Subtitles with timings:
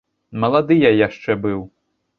[0.45, 1.61] Малады я яшчэ быў.